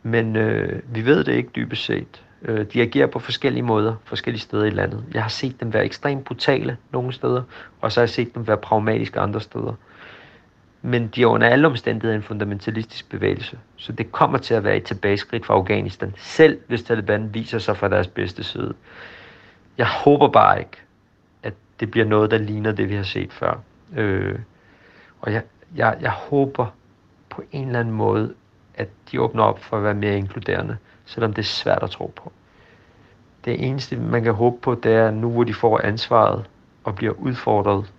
[0.03, 2.23] Men øh, vi ved det ikke dybest set.
[2.43, 5.05] Øh, de agerer på forskellige måder, forskellige steder i landet.
[5.15, 7.43] Jeg har set dem være ekstremt brutale nogle steder,
[7.81, 9.75] og så har jeg set dem være pragmatiske andre steder.
[10.83, 14.77] Men de er under alle omstændigheder en fundamentalistisk bevægelse, så det kommer til at være
[14.77, 18.75] et tilbageskridt for Afghanistan, selv hvis Taliban viser sig fra deres bedste side.
[19.79, 20.77] Jeg håber bare ikke,
[21.43, 23.61] at det bliver noget, der ligner det, vi har set før.
[23.97, 24.39] Øh,
[25.21, 25.43] og jeg,
[25.77, 26.67] jeg, jeg håber
[27.31, 28.35] på en eller anden måde,
[28.81, 32.13] at de åbner op for at være mere inkluderende, selvom det er svært at tro
[32.17, 32.33] på.
[33.45, 36.45] Det eneste, man kan håbe på, det er nu, hvor de får ansvaret
[36.85, 37.93] og bliver udfordret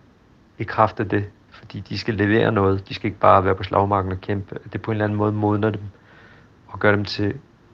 [0.58, 2.90] i kraft af det, fordi de skal levere noget.
[2.90, 4.60] De skal ikke bare være på slagmarken og kæmpe.
[4.74, 5.82] Det på en eller anden måde modner dem
[6.68, 7.34] og gør dem til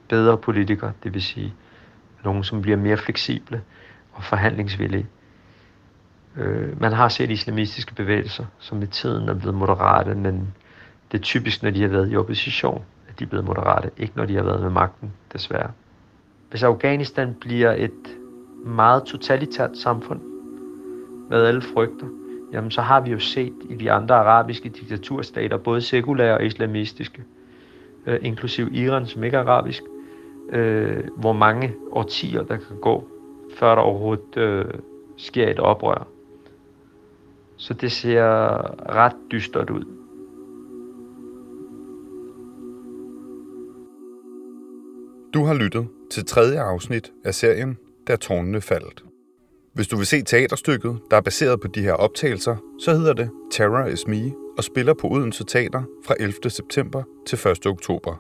[0.09, 1.53] bedre politikere, det vil sige
[2.23, 3.61] nogen, som bliver mere fleksible
[4.13, 5.07] og forhandlingsvillige.
[6.35, 10.53] Øh, man har set islamistiske bevægelser, som i tiden er blevet moderate, men
[11.11, 12.83] det er typisk, når de har været i opposition,
[13.19, 15.71] de er blevet moderate, ikke når de har været med magten, desværre.
[16.49, 18.17] Hvis Afghanistan bliver et
[18.65, 20.21] meget totalitært samfund,
[21.27, 22.07] hvad alle frygter,
[22.53, 27.23] jamen så har vi jo set i de andre arabiske diktaturstater, både sekulære og islamistiske,
[28.05, 29.83] øh, inklusiv Iran, som ikke er arabisk,
[30.49, 33.07] øh, hvor mange årtier der kan gå,
[33.55, 34.65] før der overhovedet øh,
[35.17, 36.07] sker et oprør.
[37.57, 38.23] Så det ser
[38.95, 39.96] ret dystert ud.
[45.37, 47.77] Du har lyttet til tredje afsnit af serien
[48.07, 49.03] Da tårnene faldt.
[49.73, 53.29] Hvis du vil se teaterstykket, der er baseret på de her optagelser, så hedder det
[53.51, 56.49] Terror is Me og spiller på Odense Teater fra 11.
[56.49, 57.65] september til 1.
[57.65, 58.15] oktober.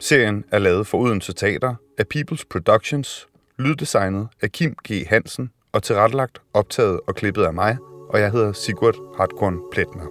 [0.00, 5.06] Serien er lavet for Odense Teater af People's Productions, lyddesignet af Kim G.
[5.06, 7.76] Hansen og tilrettelagt, optaget og klippet af mig,
[8.08, 10.06] og jeg hedder Sigurd Hartkorn Pletner.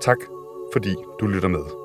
[0.00, 0.18] Tak,
[0.72, 1.83] fordi du lytter med.